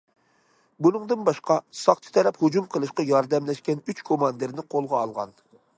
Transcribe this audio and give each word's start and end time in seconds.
بۇنىڭدىن 0.85 1.27
باشقا، 1.27 1.57
ساقچى 1.81 2.15
تەرەپ 2.17 2.41
ھۇجۇم 2.45 2.67
قىلىشقا 2.77 3.07
ياردەملەشكەن 3.13 3.87
ئۈچ 3.87 4.03
گۇماندارنى 4.11 4.69
قولغا 4.75 5.03
ئالغان. 5.05 5.37